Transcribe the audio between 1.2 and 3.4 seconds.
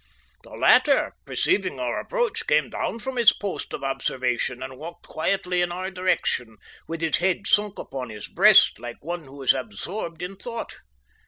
perceiving our approach, came down from his